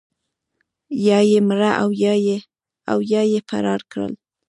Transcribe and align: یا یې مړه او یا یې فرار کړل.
یا 1.07 1.19
یې 1.31 1.39
مړه 1.47 1.71
او 2.91 2.99
یا 3.13 3.21
یې 3.33 3.39
فرار 3.49 3.81
کړل. 3.91 4.13